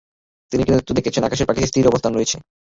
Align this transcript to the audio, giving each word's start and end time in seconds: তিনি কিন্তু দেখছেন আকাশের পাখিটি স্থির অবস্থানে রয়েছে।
তিনি 0.51 0.63
কিন্তু 0.67 0.91
দেখছেন 0.97 1.23
আকাশের 1.23 1.47
পাখিটি 1.47 1.67
স্থির 1.69 1.89
অবস্থানে 1.89 2.15
রয়েছে। 2.15 2.37